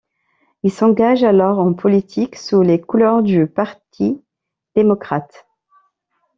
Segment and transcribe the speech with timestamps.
[0.63, 4.19] Il s'engage alors en politique, sous les couleurs du Parti
[4.73, 5.45] démocrate.